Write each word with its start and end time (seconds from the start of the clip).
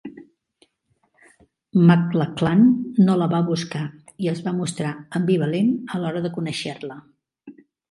McLachlan 1.89 2.63
no 3.03 3.19
la 3.21 3.29
va 3.35 3.43
buscar 3.51 3.83
i 4.27 4.33
es 4.33 4.43
va 4.49 4.55
mostrar 4.63 4.97
ambivalent 5.23 5.73
a 5.99 6.03
l'hora 6.03 6.27
de 6.27 6.35
conèixer-la. 6.41 7.01